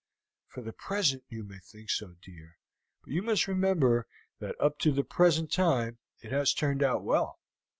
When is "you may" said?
1.29-1.59